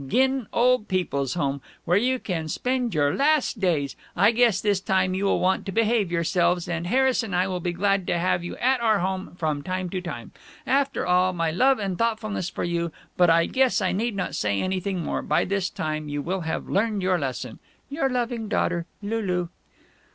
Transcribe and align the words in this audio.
Ginn 0.07 0.47
Old 0.51 0.87
People's 0.87 1.35
Home, 1.35 1.61
where 1.85 1.95
you 1.95 2.17
can 2.17 2.47
spend 2.47 2.95
your 2.95 3.13
last 3.13 3.59
days, 3.59 3.95
I 4.15 4.31
guess 4.31 4.59
this 4.59 4.79
time 4.81 5.13
you 5.13 5.25
will 5.25 5.39
want 5.39 5.63
to 5.67 5.71
behave 5.71 6.11
yourselves, 6.11 6.67
and 6.67 6.87
Harris 6.87 7.23
& 7.23 7.23
I 7.23 7.45
will 7.45 7.59
be 7.59 7.71
glad 7.71 8.07
to 8.07 8.17
have 8.17 8.43
you 8.43 8.57
at 8.57 8.81
our 8.81 8.97
home 8.97 9.35
from 9.35 9.61
time 9.61 9.91
to 9.91 10.01
time. 10.01 10.31
After 10.65 11.05
all 11.05 11.33
my 11.33 11.51
love 11.51 11.79
& 11.97 11.97
thoughtfulness 11.99 12.49
for 12.49 12.63
you 12.63 12.91
but 13.15 13.29
I 13.29 13.45
guess 13.45 13.79
I 13.79 13.91
need 13.91 14.15
not 14.15 14.33
say 14.33 14.59
anything 14.59 15.01
more, 15.03 15.21
by 15.21 15.45
this 15.45 15.69
time 15.69 16.09
you 16.09 16.23
will 16.23 16.41
have 16.41 16.67
learned 16.67 17.03
your 17.03 17.19
lesson. 17.19 17.59
Your 17.87 18.09
loving 18.09 18.47
daughter, 18.47 18.87
LULU. 19.03 19.49